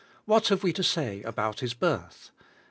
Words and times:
What 0.25 0.47
have 0.47 0.63
we 0.63 0.73
to 0.73 0.81
say 0.81 1.21
about 1.21 1.59
His 1.59 1.75
birth? 1.75 2.31